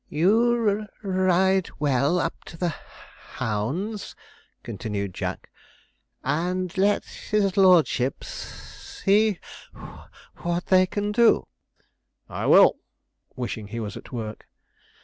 [0.09, 0.89] 'You r r
[1.27, 2.81] ride well up to the h h
[3.37, 4.15] hounds,'
[4.63, 5.51] continued Jack;
[6.23, 9.39] 'and let his lordship s s see
[9.75, 10.03] w w
[10.37, 11.45] what they can do.'
[12.27, 12.77] 'I will,' said
[13.27, 14.47] Sponge, wishing he was at work.